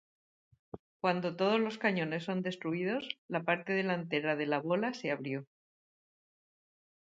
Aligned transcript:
Cuando 0.99 1.35
todos 1.35 1.59
los 1.59 1.77
cañones 1.77 2.23
son 2.23 2.41
destruidos, 2.41 3.07
la 3.27 3.43
parte 3.43 3.73
delantera 3.73 4.35
de 4.35 4.47
la 4.47 4.59
bola 4.59 4.95
se 4.95 5.11
abrió. 5.11 5.45